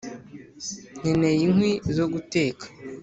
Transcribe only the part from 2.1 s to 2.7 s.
guteka.